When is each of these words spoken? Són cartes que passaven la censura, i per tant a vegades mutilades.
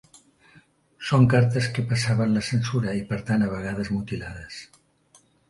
Són 1.09 1.27
cartes 1.33 1.67
que 1.75 1.85
passaven 1.91 2.33
la 2.39 2.43
censura, 2.47 2.97
i 3.01 3.05
per 3.13 3.21
tant 3.29 3.47
a 3.49 3.51
vegades 3.53 3.93
mutilades. 3.99 4.59